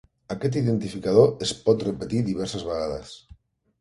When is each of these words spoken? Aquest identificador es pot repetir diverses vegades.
Aquest 0.35 0.55
identificador 0.61 1.45
es 1.47 1.53
pot 1.67 1.87
repetir 1.89 2.23
diverses 2.31 2.67
vegades. 2.71 3.13